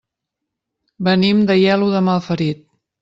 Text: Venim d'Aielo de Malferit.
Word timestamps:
Venim 1.07 1.43
d'Aielo 1.51 1.91
de 1.97 2.05
Malferit. 2.09 2.65